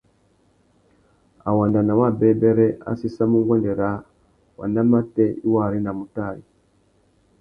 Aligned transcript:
A 1.47 1.49
wanda 1.57 1.81
nà 1.83 1.93
wabêbêrê, 2.01 2.67
a 2.89 2.91
séssamú 2.99 3.37
nguêndê 3.43 3.71
râā: 3.79 3.99
wanda 4.57 4.81
matê 4.91 5.25
i 5.45 5.47
wô 5.51 5.57
arénamú 5.67 6.05
tari? 6.15 6.43